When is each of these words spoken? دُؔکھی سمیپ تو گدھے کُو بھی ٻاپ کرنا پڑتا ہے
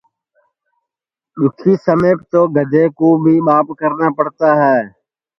دُؔکھی 1.37 1.73
سمیپ 1.85 2.19
تو 2.31 2.41
گدھے 2.55 2.83
کُو 2.97 3.07
بھی 3.23 3.35
ٻاپ 3.45 3.67
کرنا 3.79 4.07
پڑتا 4.17 4.49
ہے 4.61 4.79